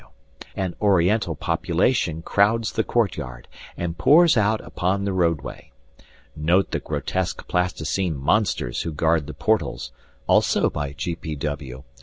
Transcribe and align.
P. 0.01 0.07
W. 0.55 0.65
An 0.65 0.75
oriental 0.81 1.35
population 1.35 2.23
crowds 2.23 2.71
the 2.71 2.83
courtyard 2.83 3.47
and 3.77 3.99
pours 3.99 4.35
out 4.35 4.59
upon 4.61 5.05
the 5.05 5.13
roadway. 5.13 5.71
Note 6.35 6.71
the 6.71 6.79
grotesque 6.79 7.47
plasticine 7.47 8.17
monsters 8.17 8.81
who 8.81 8.93
guard 8.93 9.27
the 9.27 9.35
portals, 9.35 9.91
also 10.25 10.71
by 10.71 10.93
G. 10.93 11.13
P. 11.15 11.35
W. 11.35 11.83